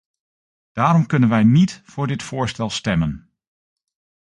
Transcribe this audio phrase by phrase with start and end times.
[0.71, 3.29] Daarom kunnen wij niet voor dit voorstel stemmen.